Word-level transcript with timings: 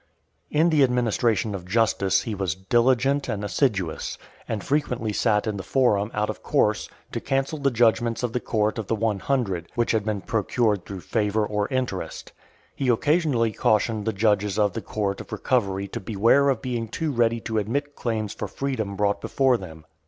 VIII. 0.49 0.61
In 0.61 0.69
the 0.71 0.81
administration 0.81 1.53
of 1.53 1.63
justice 1.67 2.23
he 2.23 2.33
was 2.33 2.55
diligent 2.55 3.29
and 3.29 3.43
assiduous; 3.43 4.17
and 4.49 4.63
frequently 4.63 5.13
sat 5.13 5.45
in 5.45 5.57
the 5.57 5.61
Forum 5.61 6.09
out 6.11 6.27
of 6.27 6.41
course, 6.41 6.89
to 7.11 7.21
cancel 7.21 7.59
the 7.59 7.69
judgments 7.69 8.23
of 8.23 8.33
the 8.33 8.39
court 8.39 8.79
of 8.79 8.87
The 8.87 8.95
One 8.95 9.19
Hundred, 9.19 9.67
which 9.75 9.91
had 9.91 10.03
been 10.03 10.21
procured 10.21 10.87
through 10.87 11.01
favour, 11.01 11.45
or 11.45 11.67
interest. 11.67 12.33
He 12.75 12.89
occasionally 12.89 13.51
cautioned 13.51 14.05
the 14.05 14.11
judges 14.13 14.57
of 14.57 14.73
the 14.73 14.81
court 14.81 15.21
of 15.21 15.31
recovery 15.31 15.87
to 15.89 15.99
beware 15.99 16.49
of 16.49 16.63
being 16.63 16.87
too 16.87 17.11
ready 17.11 17.39
to 17.41 17.59
admit 17.59 17.95
claims 17.95 18.33
for 18.33 18.47
freedom 18.47 18.95
brought 18.95 19.21
before 19.21 19.55
them. 19.57 19.85